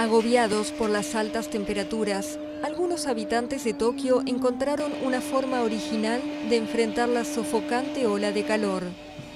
[0.00, 7.10] Agobiados por las altas temperaturas, algunos habitantes de Tokio encontraron una forma original de enfrentar
[7.10, 8.82] la sofocante ola de calor,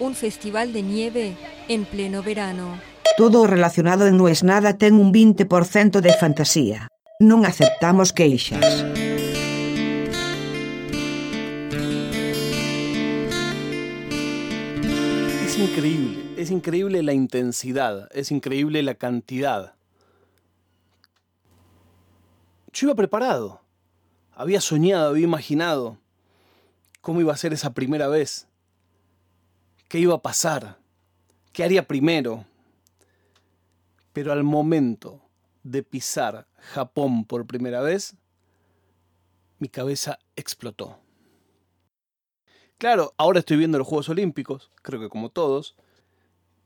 [0.01, 1.37] un festival de nieve
[1.69, 2.81] en pleno verano.
[3.19, 6.89] Todo relacionado en No es nada ten un 20% de fantasía.
[7.21, 8.65] Non aceptamos queixas.
[15.45, 19.77] Es increíble, es increíble la intensidad, es increíble la cantidad.
[22.75, 23.61] Yo iba preparado,
[24.33, 25.97] había soñado, había imaginado
[27.01, 28.49] cómo iba a ser esa primera vez,
[29.87, 30.81] qué iba a pasar,
[31.53, 32.45] qué haría primero.
[34.13, 35.23] Pero al momento
[35.63, 38.17] de pisar Japón por primera vez,
[39.61, 40.99] mi cabeza explotó.
[42.79, 45.77] Claro, ahora estoy viendo los Juegos Olímpicos, creo que como todos,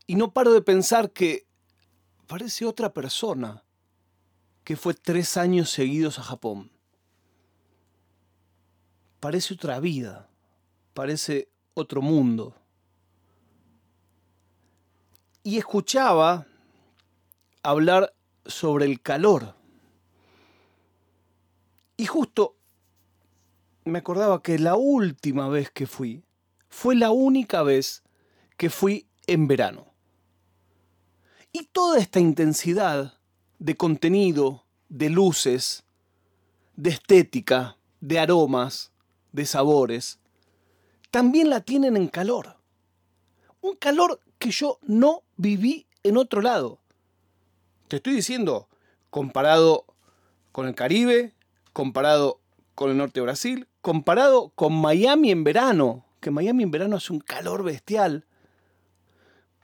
[0.07, 1.47] y no paro de pensar que
[2.27, 3.63] parece otra persona
[4.69, 6.71] que fue tres años seguidos a Japón.
[9.19, 10.29] Parece otra vida,
[10.93, 12.55] parece otro mundo.
[15.43, 16.47] Y escuchaba
[17.63, 19.55] hablar sobre el calor.
[21.97, 22.55] Y justo
[23.87, 26.25] me acordaba que la última vez que fui
[26.69, 28.03] fue la única vez
[28.59, 29.95] que fui en verano.
[31.53, 33.18] Y toda esta intensidad
[33.59, 35.85] de contenido, de luces,
[36.77, 38.93] de estética, de aromas,
[39.33, 40.19] de sabores,
[41.11, 42.57] también la tienen en calor.
[43.61, 46.79] Un calor que yo no viví en otro lado.
[47.89, 48.69] Te estoy diciendo,
[49.11, 49.85] comparado
[50.53, 51.35] con el Caribe,
[51.73, 52.41] comparado
[52.75, 57.13] con el norte de Brasil, comparado con Miami en verano, que Miami en verano hace
[57.13, 58.27] un calor bestial.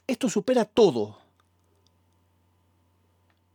[0.07, 1.19] Esto supera todo.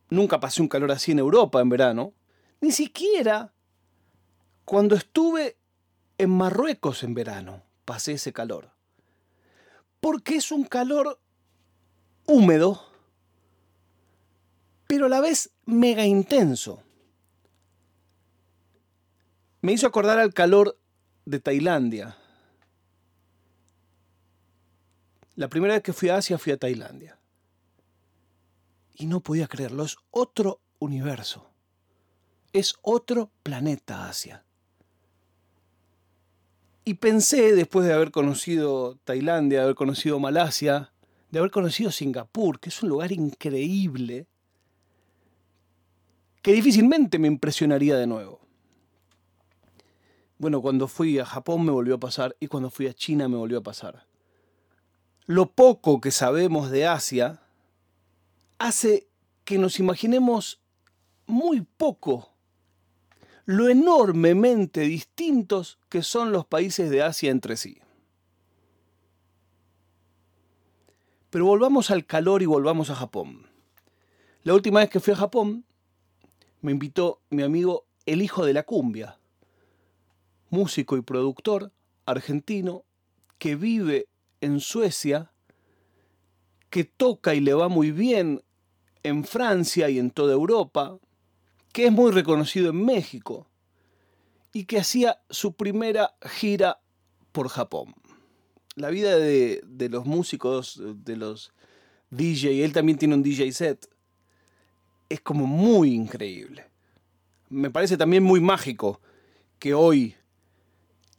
[0.10, 2.14] Nunca pasé un calor así en Europa en verano.
[2.62, 3.54] Ni siquiera
[4.66, 5.58] cuando estuve
[6.18, 8.72] en Marruecos en verano pasé ese calor.
[10.00, 11.20] Porque es un calor
[12.26, 12.86] húmedo,
[14.88, 16.84] pero a la vez mega intenso.
[19.62, 20.80] Me hizo acordar al calor
[21.26, 22.18] de Tailandia.
[25.36, 27.19] La primera vez que fui a Asia fui a Tailandia.
[29.00, 31.50] Y no podía creerlo, es otro universo.
[32.52, 34.44] Es otro planeta Asia.
[36.84, 40.92] Y pensé, después de haber conocido Tailandia, de haber conocido Malasia,
[41.32, 44.28] de haber conocido Singapur, que es un lugar increíble,
[46.42, 48.42] que difícilmente me impresionaría de nuevo.
[50.40, 53.38] Bueno, cuando fui a Japón me volvió a pasar y cuando fui a China me
[53.38, 54.08] volvió a pasar.
[55.26, 57.42] Lo poco que sabemos de Asia
[58.60, 59.08] hace
[59.46, 60.62] que nos imaginemos
[61.26, 62.34] muy poco
[63.46, 67.80] lo enormemente distintos que son los países de Asia entre sí.
[71.32, 73.48] Pero volvamos al calor y volvamos a Japón.
[74.44, 75.66] La última vez que fui a Japón
[76.62, 79.20] me invitó mi amigo el hijo de la cumbia,
[80.50, 81.72] músico y productor
[82.06, 82.86] argentino
[83.38, 84.10] que vive
[84.42, 85.32] en Suecia,
[86.70, 88.44] que toca y le va muy bien
[89.04, 90.98] en Francia y en toda Europa,
[91.72, 93.48] que es muy reconocido en México
[94.54, 96.80] y que hacía su primera gira
[97.32, 97.94] por Japón.
[98.76, 101.54] La vida de, de los músicos, de los
[102.10, 103.90] DJ, él también tiene un DJ set,
[105.10, 106.66] es como muy increíble.
[107.50, 109.02] Me parece también muy mágico
[109.58, 110.16] que hoy,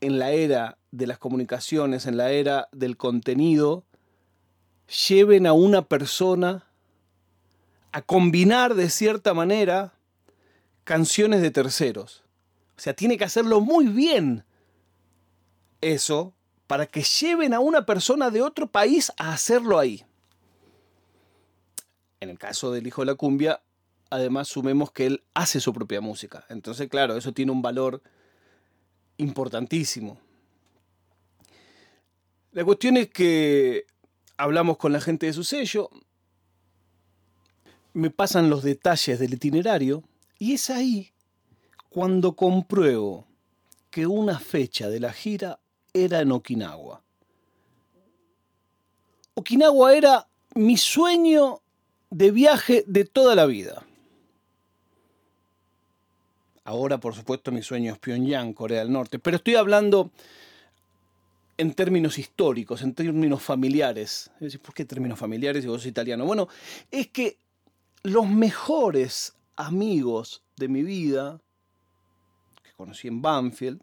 [0.00, 3.84] en la era de las comunicaciones, en la era del contenido,
[5.08, 6.69] lleven a una persona
[7.92, 9.92] a combinar de cierta manera
[10.84, 12.24] canciones de terceros.
[12.76, 14.44] O sea, tiene que hacerlo muy bien
[15.80, 16.32] eso
[16.66, 20.04] para que lleven a una persona de otro país a hacerlo ahí.
[22.20, 23.60] En el caso del hijo de la cumbia,
[24.10, 26.44] además sumemos que él hace su propia música.
[26.48, 28.02] Entonces, claro, eso tiene un valor
[29.16, 30.18] importantísimo.
[32.52, 33.86] La cuestión es que
[34.36, 35.90] hablamos con la gente de su sello,
[38.00, 40.02] me pasan los detalles del itinerario
[40.38, 41.12] y es ahí
[41.90, 43.26] cuando compruebo
[43.90, 45.60] que una fecha de la gira
[45.92, 47.02] era en Okinawa.
[49.34, 51.60] Okinawa era mi sueño
[52.08, 53.84] de viaje de toda la vida.
[56.64, 60.10] Ahora, por supuesto, mi sueño es Pyongyang, Corea del Norte, pero estoy hablando
[61.58, 64.30] en términos históricos, en términos familiares.
[64.62, 66.24] ¿Por qué términos familiares si vos sos italiano?
[66.24, 66.48] Bueno,
[66.90, 67.36] es que
[68.02, 71.40] los mejores amigos de mi vida,
[72.62, 73.82] que conocí en Banfield,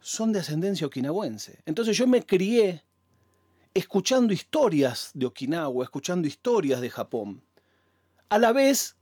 [0.00, 1.60] son de ascendencia okinawense.
[1.66, 2.82] Entonces yo me crié
[3.74, 7.42] escuchando historias de Okinawa, escuchando historias de Japón,
[8.28, 8.96] a la vez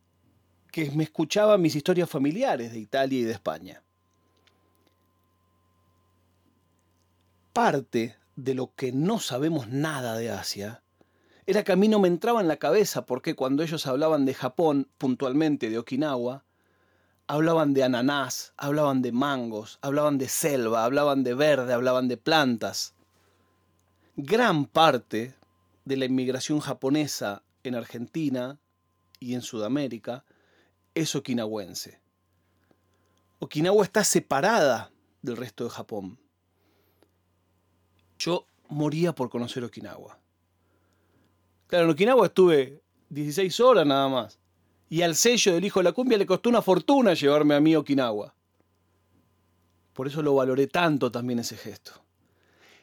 [0.72, 3.82] que me escuchaba mis historias familiares de Italia y de España.
[7.52, 10.82] Parte de lo que no sabemos nada de Asia
[11.48, 14.34] era que a mí no me entraba en la cabeza porque cuando ellos hablaban de
[14.34, 16.44] Japón, puntualmente de Okinawa,
[17.26, 22.92] hablaban de ananás, hablaban de mangos, hablaban de selva, hablaban de verde, hablaban de plantas.
[24.14, 25.36] Gran parte
[25.86, 28.60] de la inmigración japonesa en Argentina
[29.18, 30.26] y en Sudamérica
[30.94, 31.98] es okinawense.
[33.38, 34.90] Okinawa está separada
[35.22, 36.18] del resto de Japón.
[38.18, 40.18] Yo moría por conocer Okinawa.
[41.68, 44.38] Claro, en Okinawa estuve 16 horas nada más.
[44.88, 47.74] Y al sello del hijo de la cumbia le costó una fortuna llevarme a mí
[47.74, 48.34] a Okinawa.
[49.92, 51.92] Por eso lo valoré tanto también ese gesto.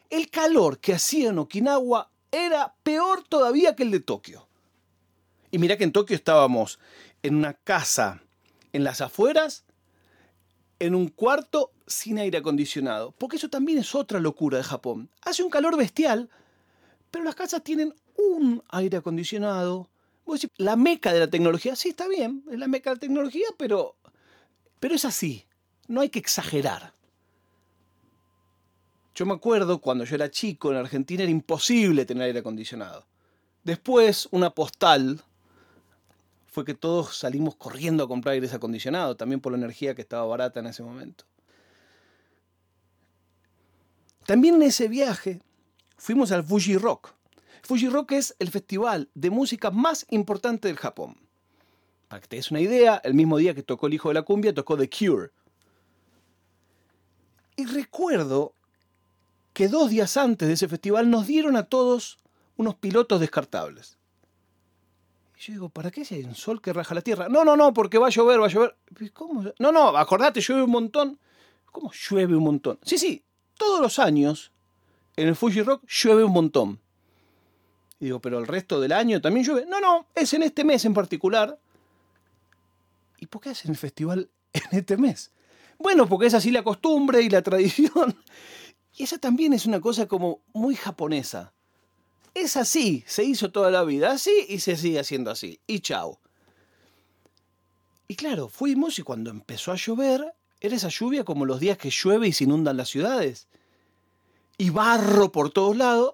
[0.07, 4.47] El calor que hacía en Okinawa era peor todavía que el de Tokio.
[5.49, 6.79] Y mira que en Tokio estábamos
[7.23, 8.21] en una casa
[8.71, 9.65] en las afueras,
[10.77, 13.13] en un cuarto sin aire acondicionado.
[13.17, 15.09] Porque eso también es otra locura de Japón.
[15.21, 16.29] Hace un calor bestial,
[17.09, 19.89] pero las casas tienen un aire acondicionado.
[20.57, 23.95] la meca de la tecnología, sí, está bien, es la meca de la tecnología, pero,
[24.79, 25.45] pero es así.
[25.87, 26.93] No hay que exagerar.
[29.13, 33.05] Yo me acuerdo cuando yo era chico en Argentina era imposible tener aire acondicionado.
[33.63, 35.23] Después, una postal
[36.47, 40.25] fue que todos salimos corriendo a comprar aire acondicionado, también por la energía que estaba
[40.25, 41.25] barata en ese momento.
[44.25, 45.41] También en ese viaje
[45.97, 47.13] fuimos al Fuji Rock.
[47.65, 51.17] Fuji Rock es el festival de música más importante del Japón.
[52.07, 54.21] Para que te des una idea, el mismo día que tocó el hijo de la
[54.21, 55.31] cumbia, tocó The Cure.
[57.55, 58.53] Y recuerdo
[59.53, 62.19] que dos días antes de ese festival nos dieron a todos
[62.55, 63.97] unos pilotos descartables.
[65.35, 67.29] Y yo digo, ¿para qué si hay un sol que raja la tierra?
[67.29, 68.75] No, no, no, porque va a llover, va a llover.
[69.13, 69.43] ¿Cómo?
[69.57, 71.19] No, no, acordate, llueve un montón.
[71.71, 72.77] ¿Cómo llueve un montón?
[72.83, 73.23] Sí, sí,
[73.57, 74.51] todos los años
[75.15, 76.84] en el Fuji Rock llueve un montón.
[78.05, 79.65] Digo, pero el resto del año también llueve.
[79.65, 81.57] No, no, es en este mes en particular.
[83.17, 85.31] ¿Y por qué hacen el festival en este mes?
[85.79, 88.15] Bueno, porque es así la costumbre y la tradición.
[88.95, 91.51] Y esa también es una cosa como muy japonesa.
[92.35, 95.59] Es así, se hizo toda la vida así y se sigue haciendo así.
[95.65, 96.19] Y chao.
[98.07, 100.31] Y claro, fuimos y cuando empezó a llover,
[100.61, 103.47] era esa lluvia como los días que llueve y se inundan las ciudades.
[104.59, 106.13] Y barro por todos lados.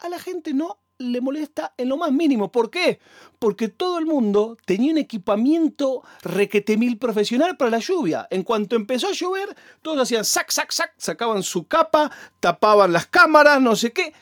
[0.00, 2.50] A la gente no le molesta en lo más mínimo.
[2.50, 3.00] ¿Por qué?
[3.38, 8.26] Porque todo el mundo tenía un equipamiento requetemil profesional para la lluvia.
[8.30, 12.10] En cuanto empezó a llover, todos hacían sac, sac, sac, sacaban su capa,
[12.40, 14.12] tapaban las cámaras, no sé qué.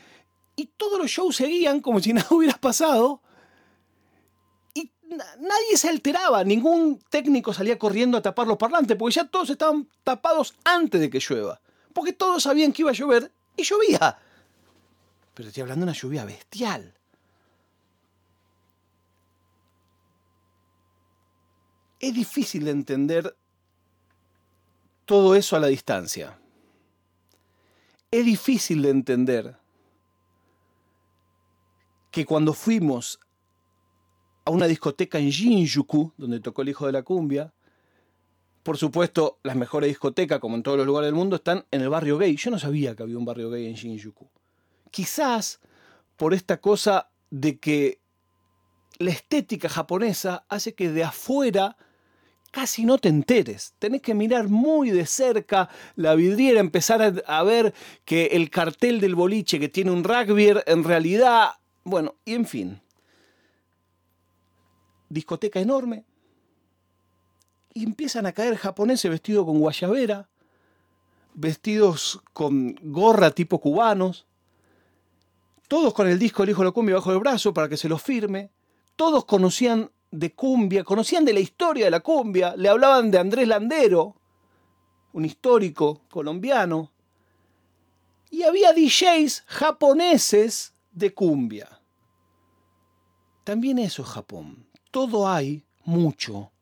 [0.57, 3.23] Y todos los shows seguían como si nada hubiera pasado
[5.17, 9.89] nadie se alteraba, ningún técnico salía corriendo a tapar los parlantes, porque ya todos estaban
[10.05, 11.61] tapados antes de que llueva.
[11.93, 14.19] Porque todos sabían que iba a llover y llovía.
[15.35, 16.95] Pero estoy hablando de una lluvia bestial.
[22.01, 23.37] Es difícil de entender
[25.05, 26.39] todo eso a la distancia.
[28.11, 29.57] Es difícil de entender
[32.11, 33.19] que cuando fuimos
[34.45, 37.53] a una discoteca en Shinjuku, donde tocó el hijo de la cumbia.
[38.63, 41.89] Por supuesto, las mejores discotecas, como en todos los lugares del mundo, están en el
[41.89, 42.37] barrio gay.
[42.37, 44.29] Yo no sabía que había un barrio gay en Shinjuku.
[44.93, 45.59] Quizás
[46.17, 47.99] por esta cosa de que
[48.99, 51.77] la estética japonesa hace que de afuera
[52.53, 53.75] casi no te enteres.
[53.79, 57.73] Tenés que mirar muy de cerca la vidriera, empezar a, ver
[58.05, 61.53] que el cartel del boliche que tiene un rugby en realidad,
[61.85, 62.83] bueno, y en fin.
[65.09, 66.05] Discoteca enorme,
[67.73, 70.29] y empiezan a caer japoneses vestidos con guayabera,
[71.33, 74.27] vestidos con gorra tipo cubanos,
[75.73, 77.89] todos con el disco El Hijo de la Cumbia bajo el brazo para que se
[77.89, 78.51] lo firme,
[78.95, 83.49] todos conocían de cumbia, conocían de la historia de la cumbia, le hablaban de Andrés
[83.49, 84.15] Landero,
[85.15, 86.93] un histórico colombiano,
[88.31, 91.81] y había DJs japoneses de cumbia.
[93.43, 96.53] También eso es Japón todo hay mucho.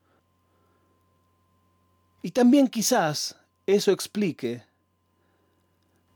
[2.23, 3.37] Y también quizás
[3.67, 4.65] eso explique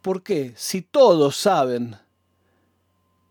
[0.00, 1.98] por qué, si todos saben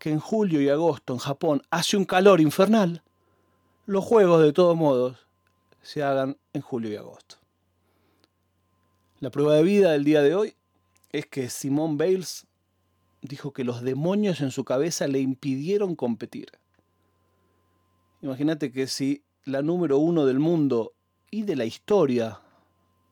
[0.04, 3.02] que en julio y agosto en Japón hace un calor infernal,
[3.86, 5.16] los juegos de todos modos
[5.82, 7.38] se hagan en julio y agosto.
[9.22, 10.56] La prueba de vida del día de hoy
[11.14, 12.46] es que Simone Bales
[13.22, 16.52] dijo que los demonios en su cabeza le impidieron competir.
[18.22, 20.92] Imagínate que si la número uno del mundo
[21.32, 22.42] y de la historia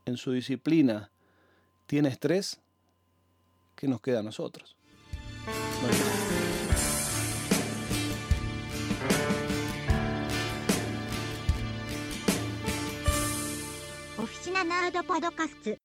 [0.03, 1.09] en su disciplina
[1.85, 2.59] tiene estrés,
[3.77, 4.75] ¿qué nos queda a nosotros?
[14.63, 15.80] ナードパドカスツ。